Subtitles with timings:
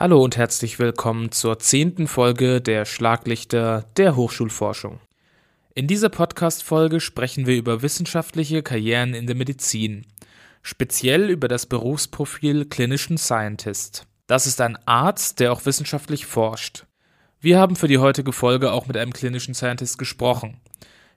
[0.00, 5.00] Hallo und herzlich willkommen zur zehnten Folge der Schlaglichter der Hochschulforschung.
[5.74, 10.06] In dieser Podcast-Folge sprechen wir über wissenschaftliche Karrieren in der Medizin,
[10.62, 14.06] speziell über das Berufsprofil Clinician Scientist.
[14.28, 16.86] Das ist ein Arzt, der auch wissenschaftlich forscht.
[17.40, 20.60] Wir haben für die heutige Folge auch mit einem Clinician Scientist gesprochen.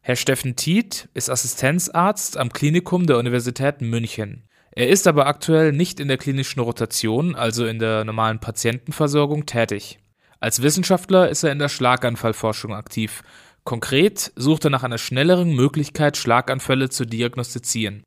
[0.02, 4.42] Herr Steffen Tiet ist Assistenzarzt am Klinikum der Universität München.
[4.74, 10.00] Er ist aber aktuell nicht in der klinischen Rotation, also in der normalen Patientenversorgung, tätig.
[10.40, 13.22] Als Wissenschaftler ist er in der Schlaganfallforschung aktiv.
[13.64, 18.06] Konkret sucht er nach einer schnelleren Möglichkeit, Schlaganfälle zu diagnostizieren.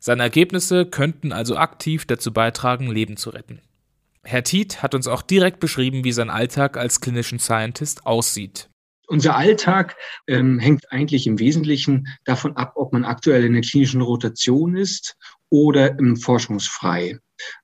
[0.00, 3.60] Seine Ergebnisse könnten also aktiv dazu beitragen, Leben zu retten.
[4.24, 8.68] Herr Tiet hat uns auch direkt beschrieben, wie sein Alltag als Clinician Scientist aussieht.
[9.06, 14.02] Unser Alltag ähm, hängt eigentlich im Wesentlichen davon ab, ob man aktuell in der klinischen
[14.02, 15.16] Rotation ist
[15.50, 17.18] oder im Forschungsfrei.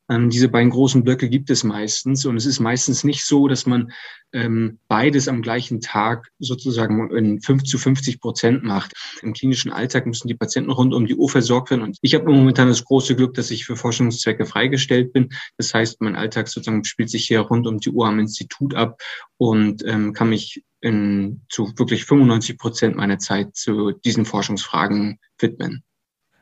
[0.09, 3.67] Ähm, diese beiden großen Blöcke gibt es meistens und es ist meistens nicht so, dass
[3.67, 3.93] man
[4.33, 8.93] ähm, beides am gleichen Tag sozusagen in 5 zu 50 Prozent macht.
[9.23, 12.31] Im klinischen Alltag müssen die Patienten rund um die Uhr versorgt werden und ich habe
[12.31, 15.31] momentan das große Glück, dass ich für Forschungszwecke freigestellt bin.
[15.57, 19.01] Das heißt, mein Alltag sozusagen spielt sich hier rund um die Uhr am Institut ab
[19.39, 25.83] und ähm, kann mich in, zu wirklich 95 Prozent meiner Zeit zu diesen Forschungsfragen widmen.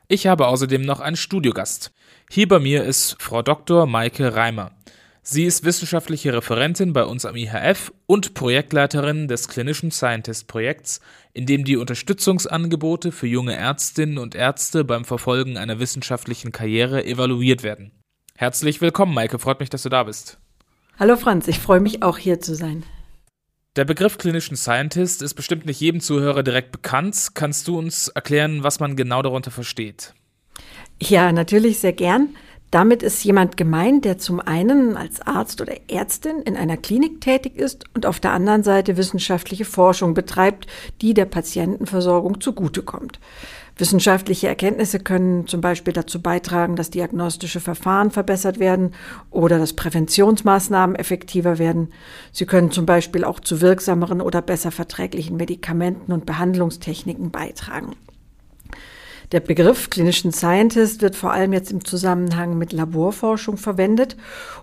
[0.07, 1.91] Ich habe außerdem noch einen Studiogast.
[2.29, 3.85] Hier bei mir ist Frau Dr.
[3.85, 4.71] Maike Reimer.
[5.21, 10.99] Sie ist wissenschaftliche Referentin bei uns am IHF und Projektleiterin des Clinician Scientist Projekts,
[11.31, 17.63] in dem die Unterstützungsangebote für junge Ärztinnen und Ärzte beim Verfolgen einer wissenschaftlichen Karriere evaluiert
[17.63, 17.91] werden.
[18.35, 19.39] Herzlich willkommen, Maike.
[19.39, 20.37] Freut mich, dass du da bist.
[20.99, 22.83] Hallo Franz, ich freue mich auch hier zu sein.
[23.75, 27.29] Der Begriff Clinician Scientist ist bestimmt nicht jedem Zuhörer direkt bekannt.
[27.33, 30.13] Kannst du uns erklären, was man genau darunter versteht?
[31.01, 32.35] Ja, natürlich sehr gern.
[32.69, 37.55] Damit ist jemand gemeint, der zum einen als Arzt oder Ärztin in einer Klinik tätig
[37.55, 40.67] ist und auf der anderen Seite wissenschaftliche Forschung betreibt,
[41.01, 43.19] die der Patientenversorgung zugutekommt.
[43.77, 48.93] Wissenschaftliche Erkenntnisse können zum Beispiel dazu beitragen, dass diagnostische Verfahren verbessert werden
[49.31, 51.91] oder dass Präventionsmaßnahmen effektiver werden.
[52.31, 57.95] Sie können zum Beispiel auch zu wirksameren oder besser verträglichen Medikamenten und Behandlungstechniken beitragen.
[59.31, 64.15] Der Begriff Clinician Scientist wird vor allem jetzt im Zusammenhang mit Laborforschung verwendet.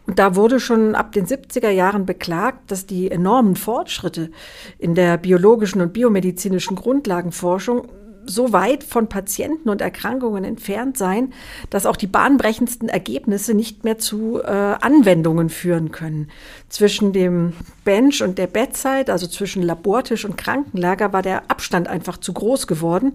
[0.07, 4.31] Und da wurde schon ab den 70er Jahren beklagt, dass die enormen Fortschritte
[4.79, 7.89] in der biologischen und biomedizinischen Grundlagenforschung
[8.27, 11.33] so weit von Patienten und Erkrankungen entfernt sein,
[11.71, 16.31] dass auch die bahnbrechendsten Ergebnisse nicht mehr zu äh, Anwendungen führen können.
[16.69, 17.53] Zwischen dem
[17.85, 22.67] Bench und der Bedside, also zwischen Labortisch und Krankenlager, war der Abstand einfach zu groß
[22.67, 23.15] geworden.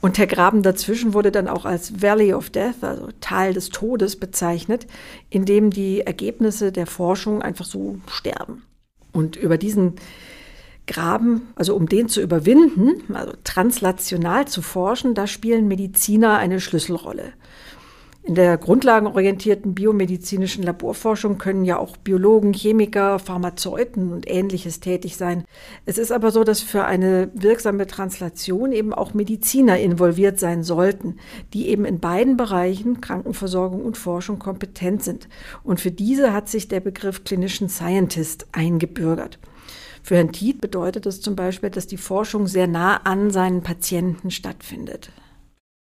[0.00, 4.16] Und der Graben dazwischen wurde dann auch als Valley of Death, also Tal des Todes,
[4.16, 4.86] bezeichnet,
[5.28, 8.62] in dem die Ergebnisse der Forschung einfach so sterben.
[9.12, 9.94] Und über diesen
[10.90, 17.32] Graben, also um den zu überwinden, also translational zu forschen, da spielen Mediziner eine Schlüsselrolle.
[18.22, 25.44] In der grundlagenorientierten biomedizinischen Laborforschung können ja auch Biologen, Chemiker, Pharmazeuten und ähnliches tätig sein.
[25.86, 31.16] Es ist aber so, dass für eine wirksame Translation eben auch Mediziner involviert sein sollten,
[31.54, 35.28] die eben in beiden Bereichen Krankenversorgung und Forschung kompetent sind.
[35.64, 39.38] Und für diese hat sich der Begriff Clinician Scientist eingebürgert.
[40.02, 44.30] Für Herrn Tiet bedeutet das zum Beispiel, dass die Forschung sehr nah an seinen Patienten
[44.30, 45.12] stattfindet.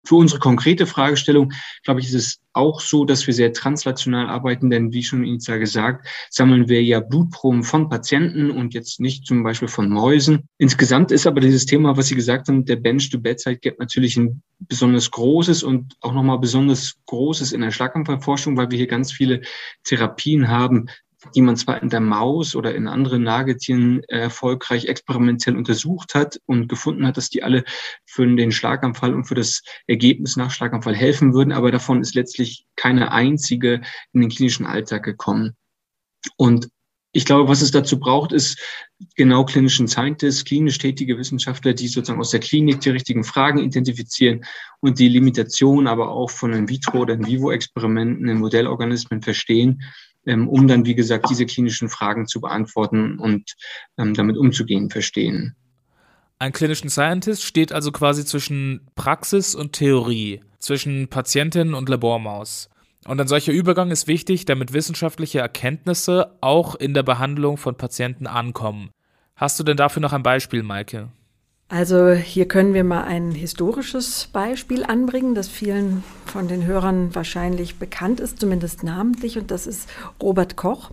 [0.06, 1.52] Für unsere konkrete Fragestellung,
[1.84, 5.60] glaube ich, ist es auch so, dass wir sehr translational arbeiten, denn wie schon initial
[5.60, 10.48] gesagt, sammeln wir ja Blutproben von Patienten und jetzt nicht zum Beispiel von Mäusen.
[10.58, 15.64] Insgesamt ist aber dieses Thema, was Sie gesagt haben, der Bench-to-Bedside-Gap natürlich ein besonders großes
[15.64, 19.42] und auch nochmal besonders großes in der Schlaganfallforschung, weil wir hier ganz viele
[19.84, 20.88] Therapien haben,
[21.36, 26.68] die man zwar in der Maus oder in anderen Nagetieren erfolgreich experimentell untersucht hat und
[26.68, 27.64] gefunden hat, dass die alle
[28.06, 32.66] für den Schlaganfall und für das Ergebnis nach Schlaganfall helfen würden, aber davon ist letztlich
[32.76, 33.82] keine einzige
[34.14, 35.56] in den klinischen Alltag gekommen.
[36.38, 36.70] Und
[37.12, 38.60] ich glaube, was es dazu braucht, ist
[39.16, 44.46] genau klinischen Scientists, klinisch tätige Wissenschaftler, die sozusagen aus der Klinik die richtigen Fragen identifizieren
[44.80, 49.82] und die Limitation aber auch von In-vitro- oder In-vivo-Experimenten in Modellorganismen verstehen
[50.48, 53.56] um dann, wie gesagt, diese klinischen Fragen zu beantworten und
[53.98, 55.56] ähm, damit umzugehen, verstehen.
[56.38, 62.70] Ein Clinician Scientist steht also quasi zwischen Praxis und Theorie, zwischen Patientin und Labormaus.
[63.06, 68.28] Und ein solcher Übergang ist wichtig, damit wissenschaftliche Erkenntnisse auch in der Behandlung von Patienten
[68.28, 68.92] ankommen.
[69.36, 71.10] Hast du denn dafür noch ein Beispiel, Maike?
[71.72, 77.78] Also hier können wir mal ein historisches Beispiel anbringen, das vielen von den Hörern wahrscheinlich
[77.78, 79.88] bekannt ist, zumindest namentlich, und das ist
[80.20, 80.90] Robert Koch.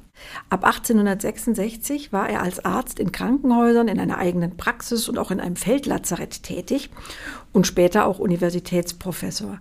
[0.51, 5.41] Ab 1866 war er als Arzt in Krankenhäusern, in einer eigenen Praxis und auch in
[5.41, 6.91] einem Feldlazarett tätig
[7.55, 9.59] und später auch Universitätsprofessor.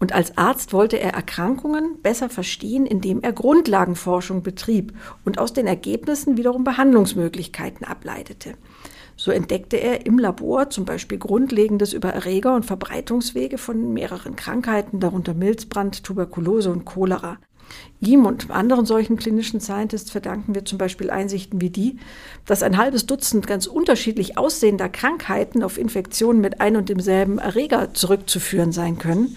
[0.00, 4.94] Und als Arzt wollte er Erkrankungen besser verstehen, indem er Grundlagenforschung betrieb
[5.26, 8.54] und aus den Ergebnissen wiederum Behandlungsmöglichkeiten ableitete.
[9.16, 15.00] So entdeckte er im Labor zum Beispiel Grundlegendes über Erreger und Verbreitungswege von mehreren Krankheiten,
[15.00, 17.38] darunter Milzbrand, Tuberkulose und Cholera.
[18.00, 21.98] Ihm und anderen solchen klinischen Scientists verdanken wir zum Beispiel Einsichten wie die,
[22.44, 27.94] dass ein halbes Dutzend ganz unterschiedlich aussehender Krankheiten auf Infektionen mit ein und demselben Erreger
[27.94, 29.36] zurückzuführen sein können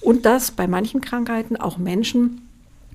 [0.00, 2.48] und dass bei manchen Krankheiten auch Menschen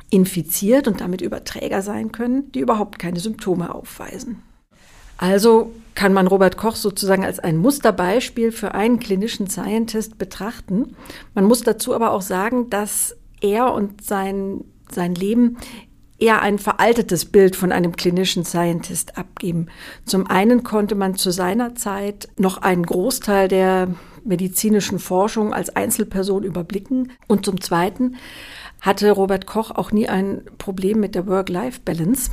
[0.09, 4.41] infiziert und damit Überträger sein können, die überhaupt keine Symptome aufweisen.
[5.17, 10.95] Also kann man Robert Koch sozusagen als ein Musterbeispiel für einen klinischen Scientist betrachten.
[11.33, 15.57] Man muss dazu aber auch sagen, dass er und sein, sein Leben
[16.19, 19.69] eher ein veraltetes Bild von einem klinischen Scientist abgeben.
[20.05, 23.87] Zum einen konnte man zu seiner Zeit noch einen Großteil der
[24.23, 28.17] medizinischen Forschung als Einzelperson überblicken und zum zweiten
[28.81, 32.29] hatte Robert Koch auch nie ein Problem mit der Work-Life-Balance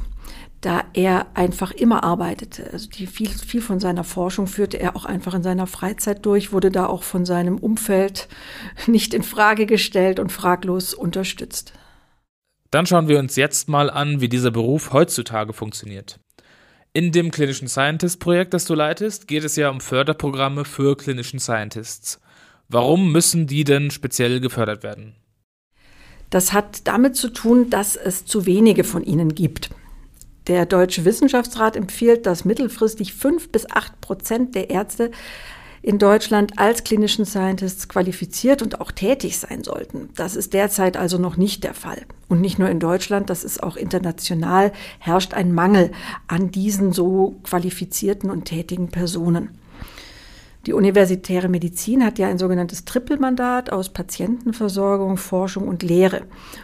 [0.64, 2.70] da er einfach immer arbeitete.
[2.72, 6.52] Also die viel, viel von seiner Forschung führte er auch einfach in seiner Freizeit durch,
[6.52, 8.28] wurde da auch von seinem Umfeld
[8.86, 11.72] nicht in Frage gestellt und fraglos unterstützt.
[12.70, 16.18] Dann schauen wir uns jetzt mal an, wie dieser Beruf heutzutage funktioniert.
[16.92, 22.20] In dem klinischen Scientist-Projekt, das du leitest, geht es ja um Förderprogramme für klinischen Scientists.
[22.68, 25.14] Warum müssen die denn speziell gefördert werden?
[26.30, 29.70] Das hat damit zu tun, dass es zu wenige von ihnen gibt.
[30.46, 35.10] Der Deutsche Wissenschaftsrat empfiehlt, dass mittelfristig fünf bis acht Prozent der Ärzte
[35.80, 40.10] in Deutschland als klinischen Scientists qualifiziert und auch tätig sein sollten.
[40.16, 42.02] Das ist derzeit also noch nicht der Fall.
[42.28, 45.92] Und nicht nur in Deutschland, das ist auch international, herrscht ein Mangel
[46.26, 49.50] an diesen so qualifizierten und tätigen Personen.
[50.66, 56.22] Die universitäre Medizin hat ja ein sogenanntes Trippelmandat aus Patientenversorgung, Forschung und Lehre.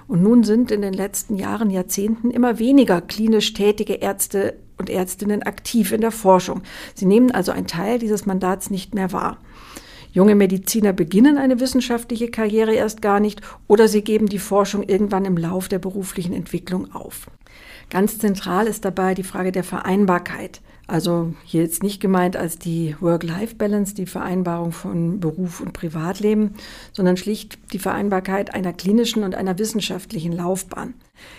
[0.09, 5.43] Und nun sind in den letzten Jahren, Jahrzehnten immer weniger klinisch tätige Ärzte und Ärztinnen
[5.43, 6.63] aktiv in der Forschung.
[6.95, 9.37] Sie nehmen also einen Teil dieses Mandats nicht mehr wahr.
[10.13, 15.27] Junge Mediziner beginnen eine wissenschaftliche Karriere erst gar nicht oder sie geben die Forschung irgendwann
[15.27, 17.31] im Lauf der beruflichen Entwicklung auf.
[17.91, 20.63] Ganz zentral ist dabei die Frage der Vereinbarkeit.
[20.91, 26.55] Also hier jetzt nicht gemeint als die Work-Life-Balance, die Vereinbarung von Beruf und Privatleben,
[26.93, 30.95] sondern schlicht die Vereinbarkeit einer klinischen und einer wissenschaftlichen Laufbahn.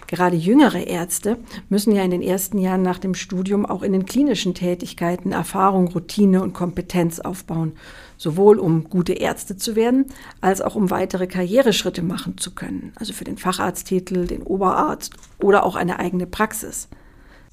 [0.08, 1.38] Gerade jüngere Ärzte
[1.68, 5.90] müssen ja in den ersten Jahren nach dem Studium auch in den klinischen Tätigkeiten Erfahrung,
[5.90, 7.74] Routine und Kompetenz aufbauen,
[8.16, 10.06] sowohl um gute Ärzte zu werden,
[10.40, 15.66] als auch um weitere Karriereschritte machen zu können, also für den Facharzttitel, den Oberarzt oder
[15.66, 16.88] auch eine eigene Praxis.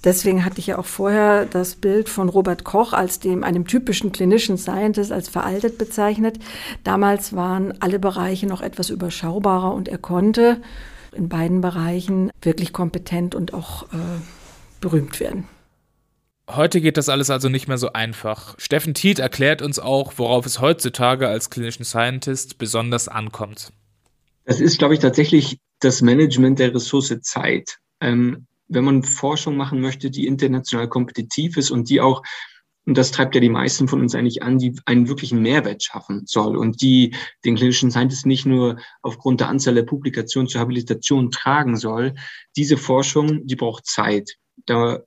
[0.04, 4.12] Deswegen hatte ich ja auch vorher das Bild von Robert Koch als dem, einem typischen
[4.12, 6.38] klinischen Scientist als veraltet bezeichnet.
[6.84, 10.62] Damals waren alle Bereiche noch etwas überschaubarer und er konnte
[11.12, 13.96] in beiden Bereichen wirklich kompetent und auch äh,
[14.80, 15.48] berühmt werden.
[16.48, 18.54] Heute geht das alles also nicht mehr so einfach.
[18.58, 23.72] Steffen Tiet erklärt uns auch, worauf es heutzutage als klinischen Scientist besonders ankommt.
[24.44, 27.76] Das ist, glaube ich, tatsächlich das Management der Ressource Zeit.
[28.00, 32.22] Ähm, wenn man Forschung machen möchte, die international kompetitiv ist und die auch,
[32.86, 36.22] und das treibt ja die meisten von uns eigentlich an, die einen wirklichen Mehrwert schaffen
[36.26, 37.14] soll und die
[37.44, 42.14] den klinischen Scientist nicht nur aufgrund der Anzahl der Publikationen zur Habilitation tragen soll.
[42.56, 44.36] Diese Forschung, die braucht Zeit.
[44.64, 45.00] Da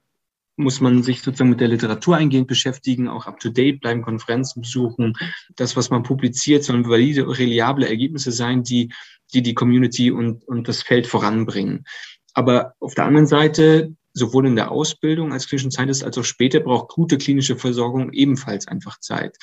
[0.57, 5.13] muss man sich sozusagen mit der Literatur eingehend beschäftigen, auch up-to-date bleiben, Konferenzen besuchen.
[5.55, 8.91] Das, was man publiziert, sollen valide, reliable Ergebnisse sein, die
[9.33, 11.85] die, die Community und, und das Feld voranbringen.
[12.33, 16.59] Aber auf der anderen Seite, sowohl in der Ausbildung als klinischen Scientist als auch später
[16.59, 19.38] braucht gute klinische Versorgung ebenfalls einfach Zeit.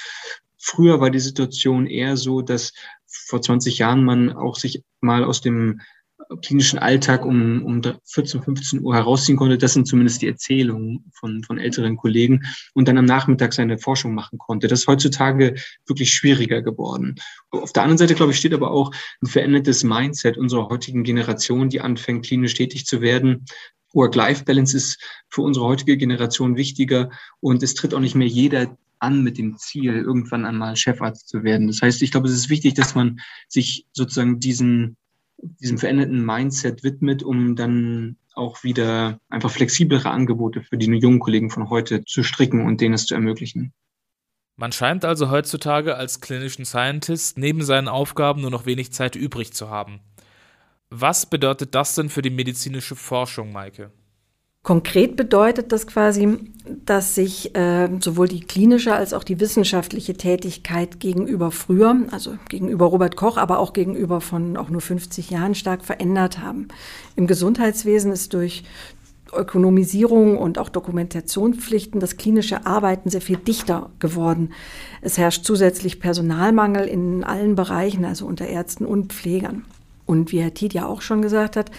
[0.58, 2.72] Früher war die Situation eher so, dass
[3.06, 5.80] vor 20 Jahren man auch sich mal aus dem
[6.42, 9.58] klinischen Alltag um, um 14, 15 Uhr herausziehen konnte.
[9.58, 12.42] Das sind zumindest die Erzählungen von, von älteren Kollegen
[12.74, 14.68] und dann am Nachmittag seine Forschung machen konnte.
[14.68, 15.54] Das ist heutzutage
[15.86, 17.16] wirklich schwieriger geworden.
[17.50, 18.92] Auf der anderen Seite, glaube ich, steht aber auch
[19.22, 23.46] ein verändertes Mindset unserer heutigen Generation, die anfängt, klinisch tätig zu werden.
[23.94, 29.22] Work-Life-Balance ist für unsere heutige Generation wichtiger und es tritt auch nicht mehr jeder an
[29.22, 31.68] mit dem Ziel, irgendwann einmal Chefarzt zu werden.
[31.68, 34.96] Das heißt, ich glaube, es ist wichtig, dass man sich sozusagen diesen
[35.38, 41.50] diesem veränderten Mindset widmet, um dann auch wieder einfach flexiblere Angebote für die jungen Kollegen
[41.50, 43.72] von heute zu stricken und denen es zu ermöglichen.
[44.56, 49.52] Man scheint also heutzutage als klinischen Scientist neben seinen Aufgaben nur noch wenig Zeit übrig
[49.52, 50.00] zu haben.
[50.90, 53.92] Was bedeutet das denn für die medizinische Forschung, Maike?
[54.62, 56.36] Konkret bedeutet das quasi,
[56.84, 62.86] dass sich äh, sowohl die klinische als auch die wissenschaftliche Tätigkeit gegenüber früher, also gegenüber
[62.86, 66.68] Robert Koch, aber auch gegenüber von auch nur 50 Jahren stark verändert haben.
[67.16, 68.64] Im Gesundheitswesen ist durch
[69.32, 74.52] Ökonomisierung und auch Dokumentationspflichten das klinische Arbeiten sehr viel dichter geworden.
[75.02, 79.64] Es herrscht zusätzlich Personalmangel in allen Bereichen, also unter Ärzten und Pflegern.
[80.08, 81.70] Und wie Herr Tied ja auch schon gesagt hat,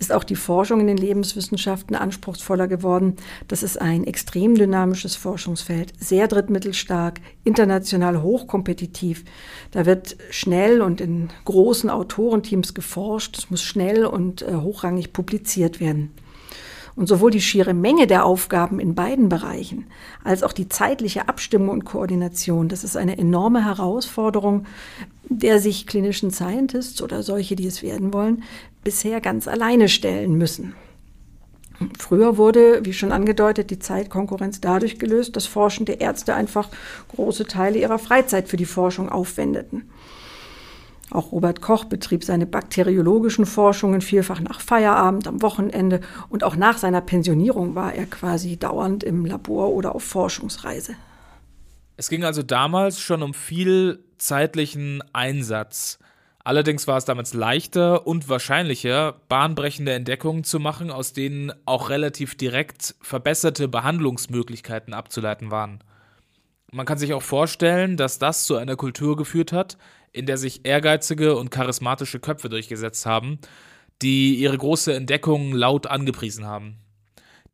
[0.00, 3.14] ist auch die Forschung in den Lebenswissenschaften anspruchsvoller geworden.
[3.46, 9.24] Das ist ein extrem dynamisches Forschungsfeld, sehr drittmittelstark, international hochkompetitiv.
[9.70, 13.38] Da wird schnell und in großen Autorenteams geforscht.
[13.38, 16.10] Es muss schnell und äh, hochrangig publiziert werden.
[16.96, 19.86] Und sowohl die schiere Menge der Aufgaben in beiden Bereichen
[20.24, 24.66] als auch die zeitliche Abstimmung und Koordination, das ist eine enorme Herausforderung,
[25.28, 28.44] der sich klinischen Scientists oder solche, die es werden wollen,
[28.82, 30.74] bisher ganz alleine stellen müssen.
[31.98, 36.70] Früher wurde, wie schon angedeutet, die Zeitkonkurrenz dadurch gelöst, dass forschende Ärzte einfach
[37.14, 39.90] große Teile ihrer Freizeit für die Forschung aufwendeten.
[41.16, 46.76] Auch Robert Koch betrieb seine bakteriologischen Forschungen vielfach nach Feierabend, am Wochenende und auch nach
[46.76, 50.94] seiner Pensionierung war er quasi dauernd im Labor oder auf Forschungsreise.
[51.96, 55.98] Es ging also damals schon um viel zeitlichen Einsatz.
[56.44, 62.34] Allerdings war es damals leichter und wahrscheinlicher, bahnbrechende Entdeckungen zu machen, aus denen auch relativ
[62.34, 65.80] direkt verbesserte Behandlungsmöglichkeiten abzuleiten waren.
[66.72, 69.78] Man kann sich auch vorstellen, dass das zu einer Kultur geführt hat,
[70.12, 73.38] in der sich ehrgeizige und charismatische Köpfe durchgesetzt haben,
[74.02, 76.76] die ihre große Entdeckung laut angepriesen haben.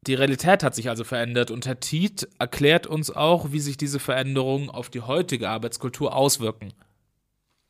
[0.06, 4.00] Die Realität hat sich also verändert und Herr Tiet erklärt uns auch, wie sich diese
[4.00, 6.72] Veränderungen auf die heutige Arbeitskultur auswirken.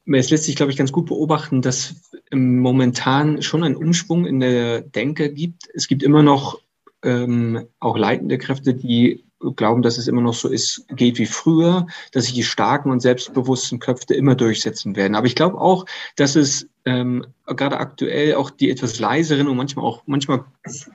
[0.06, 1.94] Es lässt sich, glaube ich, ganz gut beobachten, dass
[2.32, 5.68] momentan schon ein Umschwung in der Denke gibt.
[5.74, 6.60] Es gibt immer noch
[7.04, 9.24] ähm, auch leitende Kräfte, die
[9.56, 13.00] glauben, dass es immer noch so ist, geht wie früher, dass sich die starken und
[13.00, 15.14] selbstbewussten Köpfe immer durchsetzen werden.
[15.14, 19.84] Aber ich glaube auch, dass es ähm, gerade aktuell auch die etwas leiseren und manchmal
[19.84, 20.44] auch manchmal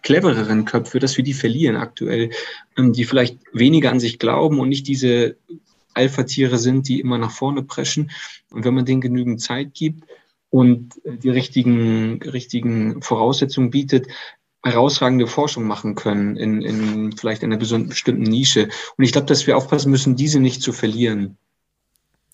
[0.01, 2.31] clevereren Köpfe, dass wir die verlieren aktuell,
[2.77, 5.37] ähm, die vielleicht weniger an sich glauben und nicht diese
[5.93, 8.11] Alpha-Tiere sind, die immer nach vorne preschen.
[8.51, 10.03] Und wenn man denen genügend Zeit gibt,
[10.49, 14.07] und die richtigen, richtigen Voraussetzungen bietet,
[14.67, 18.69] herausragende Forschung machen können in, in vielleicht einer bestimmten Nische.
[18.97, 21.37] Und ich glaube, dass wir aufpassen müssen, diese nicht zu verlieren.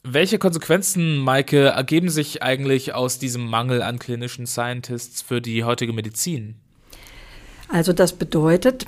[0.04, 5.94] Welche Konsequenzen, Maike, ergeben sich eigentlich aus diesem Mangel an klinischen Scientists für die heutige
[5.94, 6.56] Medizin?
[7.70, 8.86] Also das bedeutet,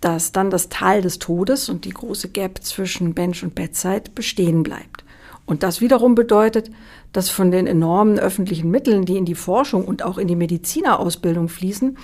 [0.00, 4.62] dass dann das Tal des Todes und die große Gap zwischen Bench und Bedside bestehen
[4.62, 5.04] bleibt.
[5.44, 6.70] Und das wiederum bedeutet,
[7.12, 11.48] dass von den enormen öffentlichen Mitteln, die in die Forschung und auch in die Medizinerausbildung
[11.48, 11.96] fließen,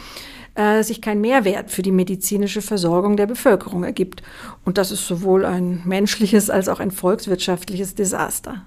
[0.54, 4.22] äh, sich kein Mehrwert für die medizinische Versorgung der Bevölkerung ergibt.
[4.64, 8.66] Und das ist sowohl ein menschliches als auch ein volkswirtschaftliches Desaster.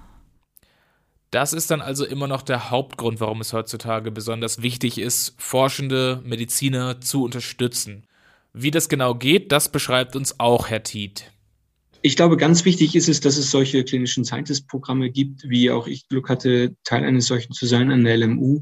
[1.30, 6.22] Das ist dann also immer noch der Hauptgrund, warum es heutzutage besonders wichtig ist, forschende
[6.24, 8.06] Mediziner zu unterstützen.
[8.52, 11.30] Wie das genau geht, das beschreibt uns auch Herr Tiet.
[12.02, 16.08] Ich glaube, ganz wichtig ist es, dass es solche klinischen Scientist-Programme gibt, wie auch ich
[16.08, 18.60] Glück hatte, Teil eines solchen zu sein an der LMU,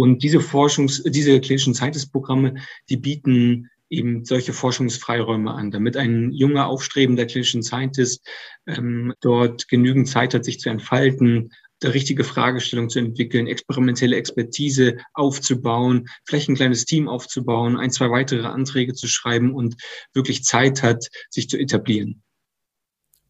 [0.00, 2.54] und diese Forschungs-, diese klinischen Scientist-Programme,
[2.88, 8.26] die bieten eben solche Forschungsfreiräume an, damit ein junger, aufstrebender klinischen Scientist
[8.66, 11.50] ähm, dort genügend Zeit hat, sich zu entfalten,
[11.82, 18.10] die richtige Fragestellung zu entwickeln, experimentelle Expertise aufzubauen, vielleicht ein kleines Team aufzubauen, ein, zwei
[18.10, 19.76] weitere Anträge zu schreiben und
[20.14, 22.22] wirklich Zeit hat, sich zu etablieren.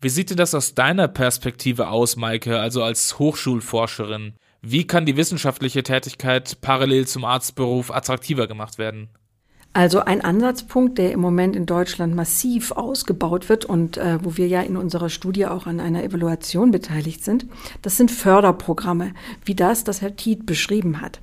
[0.03, 4.35] Wie sieht denn das aus deiner Perspektive aus, Maike, also als Hochschulforscherin?
[4.63, 9.09] Wie kann die wissenschaftliche Tätigkeit parallel zum Arztberuf attraktiver gemacht werden?
[9.73, 14.49] Also ein Ansatzpunkt, der im Moment in Deutschland massiv ausgebaut wird und äh, wo wir
[14.49, 17.47] ja in unserer Studie auch an einer Evaluation beteiligt sind,
[17.81, 19.15] das sind Förderprogramme,
[19.45, 21.21] wie das, das Herr Tiet beschrieben hat.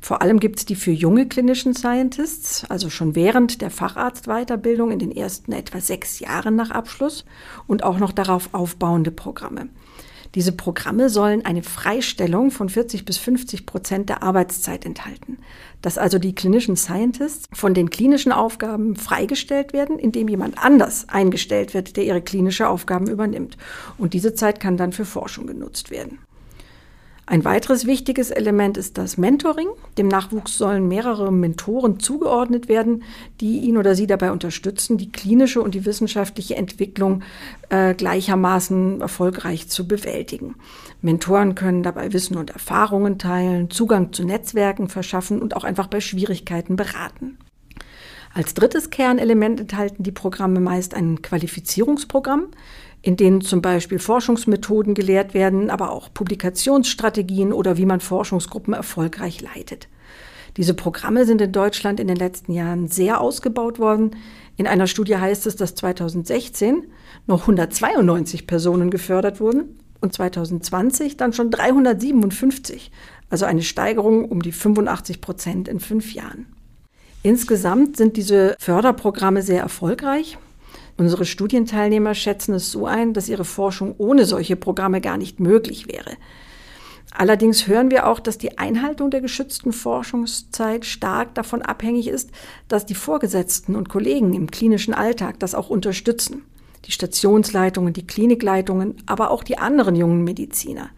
[0.00, 4.98] Vor allem gibt es die für junge klinischen Scientists, also schon während der Facharztweiterbildung in
[4.98, 7.24] den ersten etwa sechs Jahren nach Abschluss
[7.66, 9.68] und auch noch darauf aufbauende Programme.
[10.34, 15.38] Diese Programme sollen eine Freistellung von 40 bis 50 Prozent der Arbeitszeit enthalten.
[15.82, 21.74] Dass also die klinischen Scientists von den klinischen Aufgaben freigestellt werden, indem jemand anders eingestellt
[21.74, 23.56] wird, der ihre klinische Aufgaben übernimmt.
[23.98, 26.18] Und diese Zeit kann dann für Forschung genutzt werden.
[27.28, 29.66] Ein weiteres wichtiges Element ist das Mentoring.
[29.98, 33.02] Dem Nachwuchs sollen mehrere Mentoren zugeordnet werden,
[33.40, 37.24] die ihn oder sie dabei unterstützen, die klinische und die wissenschaftliche Entwicklung
[37.68, 40.54] äh, gleichermaßen erfolgreich zu bewältigen.
[41.02, 46.00] Mentoren können dabei Wissen und Erfahrungen teilen, Zugang zu Netzwerken verschaffen und auch einfach bei
[46.00, 47.38] Schwierigkeiten beraten.
[48.34, 52.48] Als drittes Kernelement enthalten die Programme meist ein Qualifizierungsprogramm,
[53.06, 59.40] in denen zum Beispiel Forschungsmethoden gelehrt werden, aber auch Publikationsstrategien oder wie man Forschungsgruppen erfolgreich
[59.40, 59.86] leitet.
[60.56, 64.16] Diese Programme sind in Deutschland in den letzten Jahren sehr ausgebaut worden.
[64.56, 66.82] In einer Studie heißt es, dass 2016
[67.28, 72.90] noch 192 Personen gefördert wurden und 2020 dann schon 357,
[73.30, 76.46] also eine Steigerung um die 85 Prozent in fünf Jahren.
[77.22, 80.38] Insgesamt sind diese Förderprogramme sehr erfolgreich.
[80.96, 85.88] Unsere Studienteilnehmer schätzen es so ein, dass ihre Forschung ohne solche Programme gar nicht möglich
[85.88, 86.12] wäre.
[87.12, 92.30] Allerdings hören wir auch, dass die Einhaltung der geschützten Forschungszeit stark davon abhängig ist,
[92.68, 96.42] dass die Vorgesetzten und Kollegen im klinischen Alltag das auch unterstützen
[96.86, 100.90] die Stationsleitungen, die Klinikleitungen, aber auch die anderen jungen Mediziner.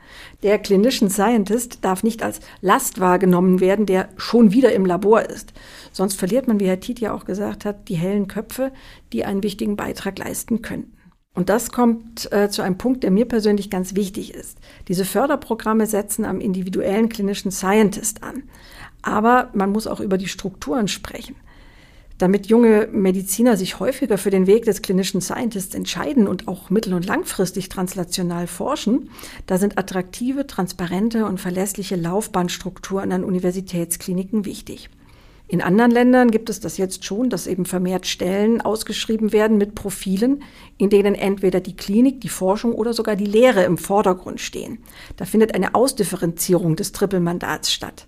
[0.43, 5.53] Der Clinician Scientist darf nicht als Last wahrgenommen werden, der schon wieder im Labor ist.
[5.93, 8.73] Sonst verliert man, wie Herr Tiet ja auch gesagt hat, die hellen Köpfe,
[9.13, 10.99] die einen wichtigen Beitrag leisten könnten.
[11.35, 14.59] Und das kommt äh, zu einem Punkt, der mir persönlich ganz wichtig ist.
[14.89, 18.43] Diese Förderprogramme setzen am individuellen Clinician Scientist an.
[19.03, 21.37] Aber man muss auch über die Strukturen sprechen.
[22.19, 26.95] Damit junge Mediziner sich häufiger für den Weg des klinischen Scientists entscheiden und auch mittel-
[26.95, 29.11] und langfristig translational forschen,
[29.47, 34.91] da sind attraktive, transparente und verlässliche Laufbahnstrukturen an Universitätskliniken wichtig.
[35.51, 39.77] In anderen Ländern gibt es das jetzt schon, dass eben vermehrt Stellen ausgeschrieben werden mit
[39.77, 40.43] Profilen,
[40.77, 44.79] in denen entweder die Klinik, die Forschung oder sogar die Lehre im Vordergrund stehen.
[45.17, 48.08] Da findet eine Ausdifferenzierung des Trippelmandats statt.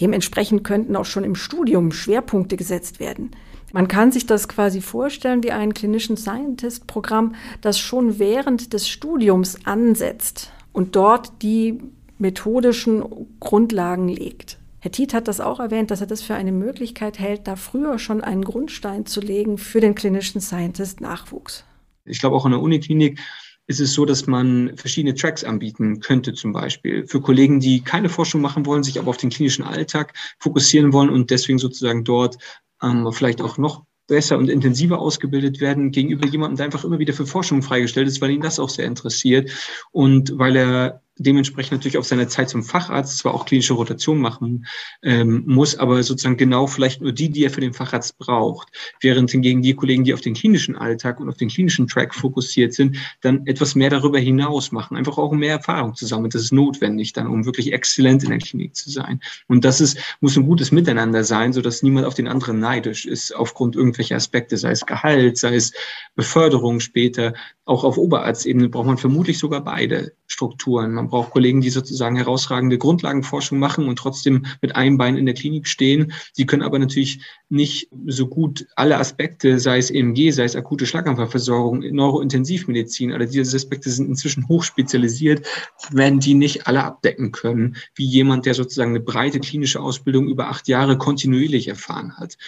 [0.00, 3.30] Dementsprechend könnten auch schon im Studium Schwerpunkte gesetzt werden.
[3.72, 9.64] Man kann sich das quasi vorstellen wie ein klinischen Scientist-Programm, das schon während des Studiums
[9.64, 11.80] ansetzt und dort die
[12.18, 13.02] methodischen
[13.40, 14.58] Grundlagen legt.
[14.80, 17.98] Herr Tiet hat das auch erwähnt, dass er das für eine Möglichkeit hält, da früher
[17.98, 21.64] schon einen Grundstein zu legen für den klinischen Scientist-Nachwuchs.
[22.04, 23.20] Ich glaube, auch in der Uniklinik
[23.66, 27.06] ist es so, dass man verschiedene Tracks anbieten könnte, zum Beispiel?
[27.06, 31.10] Für Kollegen, die keine Forschung machen wollen, sich aber auf den klinischen Alltag fokussieren wollen
[31.10, 32.38] und deswegen sozusagen dort
[32.82, 37.14] ähm, vielleicht auch noch besser und intensiver ausgebildet werden gegenüber jemandem, der einfach immer wieder
[37.14, 39.50] für Forschung freigestellt ist, weil ihn das auch sehr interessiert
[39.92, 44.66] und weil er dementsprechend natürlich auf seine Zeit zum Facharzt zwar auch klinische Rotation machen
[45.02, 48.68] ähm, muss, aber sozusagen genau vielleicht nur die, die er für den Facharzt braucht.
[49.00, 52.72] Während hingegen die Kollegen, die auf den klinischen Alltag und auf den klinischen Track fokussiert
[52.72, 56.30] sind, dann etwas mehr darüber hinaus machen, einfach auch mehr Erfahrung zu sammeln.
[56.30, 59.20] Das ist notwendig dann, um wirklich exzellent in der Klinik zu sein.
[59.48, 63.34] Und das ist, muss ein gutes Miteinander sein, sodass niemand auf den anderen neidisch ist
[63.34, 65.72] aufgrund irgendwelcher Aspekte, sei es Gehalt, sei es
[66.14, 67.34] Beförderung später.
[67.64, 70.94] Auch auf Oberarztebene braucht man vermutlich sogar beide Strukturen.
[70.94, 75.34] Man braucht Kollegen, die sozusagen herausragende Grundlagenforschung machen und trotzdem mit einem Bein in der
[75.36, 76.12] Klinik stehen.
[76.32, 77.20] Sie können aber natürlich
[77.50, 83.56] nicht so gut alle Aspekte, sei es EMG, sei es akute Schlaganfallversorgung, Neurointensivmedizin, alle diese
[83.56, 85.46] Aspekte sind inzwischen hochspezialisiert,
[85.92, 90.48] werden die nicht alle abdecken können, wie jemand, der sozusagen eine breite klinische Ausbildung über
[90.48, 92.38] acht Jahre kontinuierlich erfahren hat.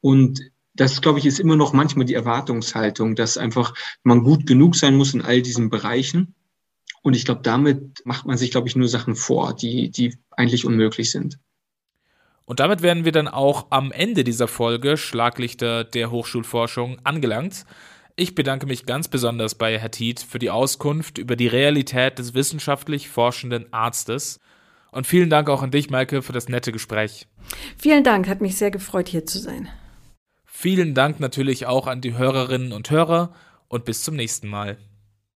[0.00, 4.74] Und das, glaube ich, ist immer noch manchmal die Erwartungshaltung, dass einfach man gut genug
[4.76, 6.34] sein muss in all diesen Bereichen.
[7.02, 10.64] Und ich glaube, damit macht man sich, glaube ich, nur Sachen vor, die, die eigentlich
[10.64, 11.38] unmöglich sind.
[12.44, 17.64] Und damit werden wir dann auch am Ende dieser Folge Schlaglichter der Hochschulforschung angelangt.
[18.14, 22.34] Ich bedanke mich ganz besonders bei Herr Tiet für die Auskunft über die Realität des
[22.34, 24.38] wissenschaftlich forschenden Arztes.
[24.90, 27.26] Und vielen Dank auch an dich, Maike, für das nette Gespräch.
[27.78, 29.68] Vielen Dank, hat mich sehr gefreut, hier zu sein.
[30.62, 33.34] Vielen Dank natürlich auch an die Hörerinnen und Hörer
[33.66, 34.78] und bis zum nächsten Mal.